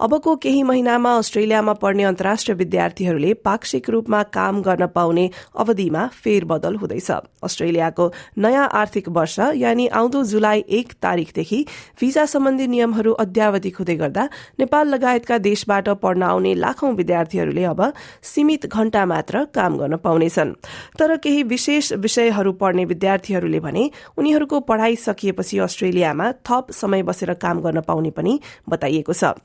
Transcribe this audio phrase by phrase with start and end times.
[0.00, 7.10] अबको केही महिनामा अस्ट्रेलियामा पढ्ने अन्तर्राष्ट्रिय विद्यार्थीहरूले पाक्षिक रूपमा काम गर्न पाउने अवधिमा फेरबदल हुँदैछ।
[7.44, 8.06] अस्ट्रेलियाको
[8.38, 11.64] नयाँ आर्थिक वर्ष यानि आउँदो जुलाई एक तारीकदेखि
[12.00, 14.24] भिजा सम्बन्धी नियमहरू अद्यावधिक हुँदै गर्दा
[14.60, 17.92] नेपाल लगायतका देशबाट पढ्न आउने लाखौं विद्यार्थीहरूले अब
[18.24, 20.54] सीमित घण्टा मात्र काम गर्न पाउनेछन्।
[20.98, 27.60] तर केही विशेष विषयहरू पढ्ने विद्यार्थीहरूले भने उनीहरूको पढ़ाई सकिएपछि अस्ट्रेलियामा थप समय बसेर काम
[27.60, 29.36] गर्न पाउने पनि बताइएको छ।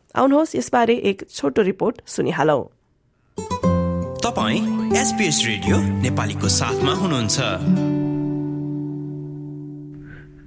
[0.46, 2.60] आउनुहोस् यसबारे एक छोटो रिपोर्ट सुनिहालौ।
[4.22, 4.62] तपाईँ
[4.94, 7.38] एसपिएस रेडियो नेपालीको साथमा हुनुहुन्छ।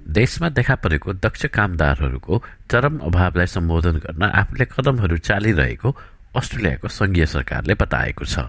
[0.09, 2.35] देशमा देखा परेको दक्ष कामदारहरूको
[2.71, 5.89] चरम अभावलाई सम्बोधन गर्न आफूले कदमहरू चालिरहेको
[6.35, 8.47] अस्ट्रेलियाको संघीय सरकारले बताएको छ।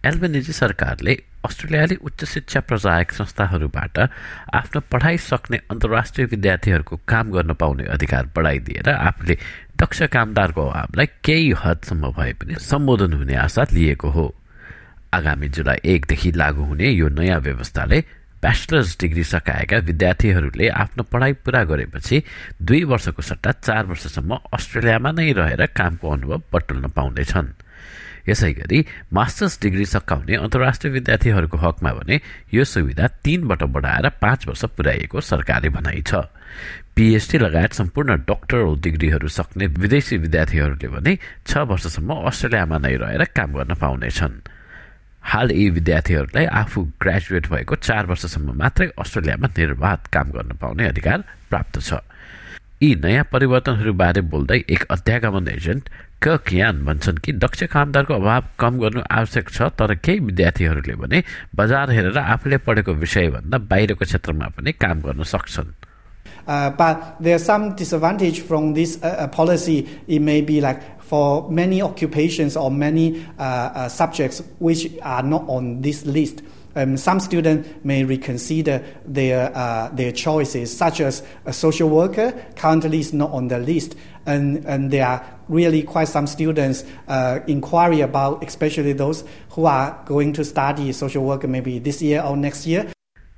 [0.00, 1.12] एल्बेनिजी सरकारले
[1.44, 3.98] अस्ट्रेलियाली उच्च शिक्षा प्रचायक संस्थाहरूबाट
[4.56, 9.36] आफ्नो पढाइ सक्ने अन्तर्राष्ट्रिय विद्यार्थीहरूको काम गर्न पाउने अधिकार बढाइदिएर आफूले
[9.80, 14.26] दक्ष कामदारको अभावलाई केही हदसम्म भए पनि सम्बोधन हुने आशा लिएको हो।
[15.14, 17.98] आगामी जुलाई एकदेखि लागू हुने यो नयाँ व्यवस्थाले
[18.42, 22.22] ब्याचलर्स डिग्री सकाएका विद्यार्थीहरूले आफ्नो पढाइ पूरा गरेपछि
[22.62, 27.48] दुई वर्षको सट्टा चार वर्षसम्म अस्ट्रेलियामा नै रहेर कामको अनुभव बटुल्न पाउँदैछन्।
[28.30, 28.78] यसै गरी
[29.12, 32.20] मास्टर्स डिग्री सकाउने अन्तर्राष्ट्रिय विद्यार्थीहरूको हकमा भने
[32.54, 36.30] यो सुविधा तीनबाट बढाएर पाँच वर्ष पुर्याइएको सरकारले भनाइ छ।
[36.94, 41.12] पिएचडी लगायत सम्पूर्ण डक्टरल डिग्रीहरू सक्ने विदेशी विद्यार्थीहरूले भने
[41.46, 44.34] छ वर्षसम्म अस्ट्रेलियामा नै रहेर काम गर्न पाउनेछन्।
[45.22, 51.18] हाल यी विद्यार्थीहरूलाई आफू ग्रेजुएट भएको चार वर्षसम्म मात्रै अस्ट्रेलियामा निर्वाध काम गर्न पाउने अधिकार
[51.50, 52.00] प्राप्त छ।
[52.82, 55.88] यी नयाँ परिवर्तनहरूबारे बोल्दै एक अध्यागमन एजेन्ट
[56.24, 61.22] क कियान भन्छन् कि दक्ष कामदारको अभाव कम गर्नु आवश्यक छ तर केही विद्यार्थीहरूले भने
[61.60, 65.72] बजार हेरेर आफूले पढेको विषयभन्दा बाहिरको क्षेत्रमा पनि काम गर्न सक्छन्
[66.46, 69.86] Uh, but there's some disadvantage from this uh, uh, policy.
[70.08, 75.44] It may be like for many occupations or many uh, uh, subjects which are not
[75.48, 76.42] on this list.
[76.75, 82.99] Um, some students may reconsider their uh, their choices, such as a social worker currently
[82.99, 83.95] is not on the list,
[84.25, 90.03] and and there are really quite some students uh, inquiry about, especially those who are
[90.05, 92.91] going to study social worker maybe this year or next year.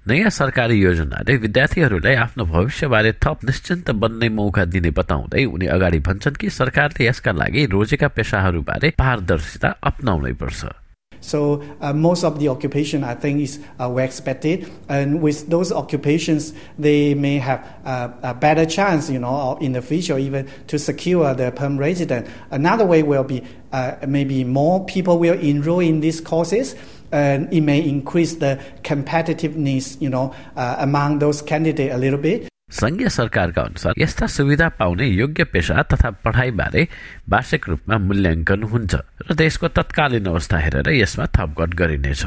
[0.07, 6.39] नयाँ सरकारी योजनाले विद्यार्थीहरूलाई आफ्नो भविष्यबारे थप निश्चिन्त बन्ने मौका दिने बताउँदै उनी अगाडि भन्छन्
[6.41, 10.80] कि सरकारले यसका लागि रोजेका पेसाहरूबारे पारदर्शिता अप्नाउनै पर्छ
[11.22, 15.72] so uh, most of the occupation, I think, is uh, well expected, and with those
[15.72, 20.78] occupations, they may have uh, a better chance, you know, in the future even to
[20.78, 22.26] secure the permanent resident.
[22.50, 26.76] Another way will be uh, maybe more people will enroll in these courses.
[27.10, 32.51] And it may increase the competitiveness, you know, uh, among those candidates a little bit.
[32.72, 36.82] संघीय सरकारका अनुसार यस्ता सुविधा पाउने योग्य पेसा तथा पढाइबारे
[37.28, 38.94] वार्षिक रूपमा मूल्याङ्कन हुन्छ
[39.28, 42.24] र देशको तत्कालीन अवस्था हेरेर यसमा थपघट गरिनेछ।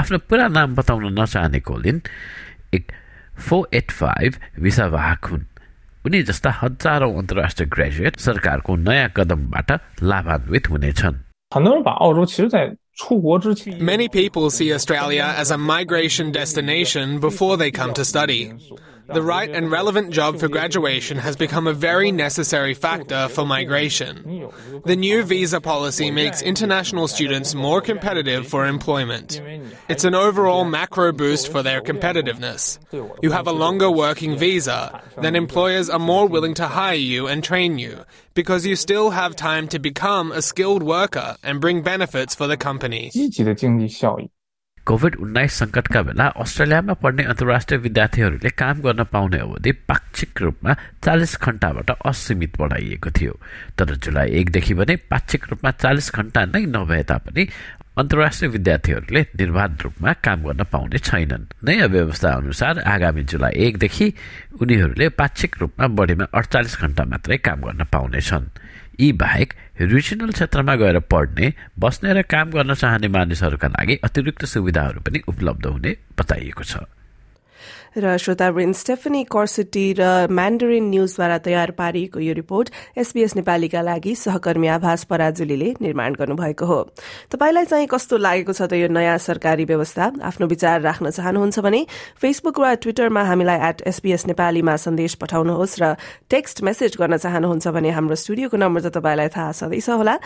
[0.00, 2.02] आफ्नो पुरा नाम बताउन नचाहने कोलिन
[2.74, 2.92] एक
[3.38, 5.46] फोर एट फाइभ भिसा वाहक हुन्।
[6.06, 9.70] उनी जस्ता हजारौं अन्तर्राष्ट्रिय ग्रेजुएट सरकारको नयाँ कदमबाट
[10.02, 11.16] लाभान्वित हुनेछन्।
[13.80, 18.52] Many people see Australia as a migration destination before they come to study.
[19.06, 24.50] The right and relevant job for graduation has become a very necessary factor for migration.
[24.84, 29.40] The new visa policy makes international students more competitive for employment.
[29.88, 32.78] It's an overall macro boost for their competitiveness.
[33.22, 37.42] You have a longer working visa, then employers are more willing to hire you and
[37.42, 42.34] train you because you still have time to become a skilled worker and bring benefits
[42.34, 43.10] for the company.
[44.86, 50.72] COVID उन्नाइस सङ्कटका बेला अस्ट्रेलियामा पढ्ने अन्तर्राष्ट्रिय विद्यार्थीहरूले काम गर्न पाउने अवधि पाक्षिक रूपमा
[51.04, 53.34] चालिस घण्टाबाट असीमित बढाइएको थियो।
[53.78, 57.46] तर जुलाई एकदेखि भने पाक्षिक रूपमा चालिस घण्टा नै नभए तापनि
[57.98, 64.06] अन्तर्राष्ट्रिय विद्यार्थीहरूले निर्वाध रूपमा काम गर्न पाउने छैनन्। नयाँ व्यवस्था अनुसार आगामी जुलाई एकदेखि
[64.60, 68.50] उनीहरूले पाक्षिक रूपमा बढीमा अडचालिस घण्टा मात्रै काम गर्न पाउनेछन्।
[69.00, 75.00] यी बाहेक रिजनल क्षेत्रमा गएर पढ्ने बस्ने र काम गर्न चाहने मानिसहरूका लागि अतिरिक्त सुविधाहरू
[75.00, 76.76] पनि उपलब्ध हुने बताइएको छ।
[77.98, 84.68] र श्रोतावृन्द स्टेफनी कर्सिटी र म्यान्डरिन न्यूजद्वारा तयार पारिएको यो रिपोर्ट एसबीएस नेपालीका लागि सहकर्मी
[84.68, 86.80] आभास पराजुलीले निर्माण गर्नुभएको हो।
[87.30, 90.04] तपाईँलाई चाहिँ कस्तो लागेको छ त यो नयाँ सरकारी व्यवस्था?
[90.22, 91.80] आफ्नो विचार राख्न चाहनुहुन्छ भने
[92.20, 95.94] फेसबुक वा ट्विटरमा हामीलाई एट एसबीएस नेपालीमा सन्देश पठाउनुहोस् र
[96.30, 100.16] टेक्स्ट मेसेज गर्न चाहनुहुन्छ भने हाम्रो स्टुडियोको नम्बर त तपाईँलाई थाहा छँदैछ होला।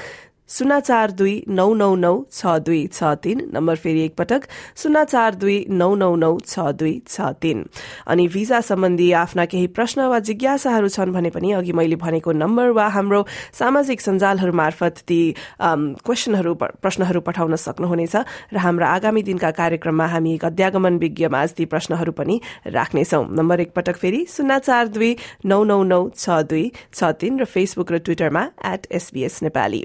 [0.49, 4.43] शून्य चार दुई नौ नौ नौ छ दुई छ तीन नम्बर फेरि एकपटक
[4.83, 7.65] शून्य चार दुई नौ नौ नौ छ दुई छ तीन।
[8.07, 12.71] अनि भिजा सम्बन्धी आफ्ना केही प्रश्न वा जिज्ञासाहरू छन् भने पनि अघि मैले भनेको नम्बर
[12.79, 13.25] वा हाम्रो
[13.59, 15.21] सामाजिक सञ्जालहरू मार्फत ती
[15.61, 18.17] क्वेसनहरू प्रश्नहरू पठाउन सक्नुहुनेछ
[18.55, 22.41] र हाम्रा आगामी दिनका कार्यक्रममा हामी अध्यागमन विज्ञमा ती प्रश्नहरू पनि
[22.79, 26.65] राख्नेछौ। नम्बर एकपटक फेरि शून्य चार दुई नौ नौ नौ छ दुई
[26.95, 29.85] छ तीन र फेसबुक र ट्विटरमा at SBS Nepali.